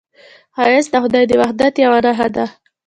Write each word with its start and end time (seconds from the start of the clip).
ښایست 0.55 0.89
د 0.91 0.95
خدای 1.03 1.23
د 1.27 1.31
وحدت 1.41 1.73
یوه 1.83 1.99
نښه 2.05 2.27
ده 2.35 2.45